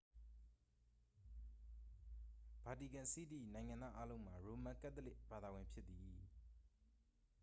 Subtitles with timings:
[2.65, 6.19] ဗာတီကန်စီးတီး၏ နိုင်ငံသားအားလုံးမှာ ရိုမန်ကတ်သလစ်ဘာသာဝင် ဖြစ်သည်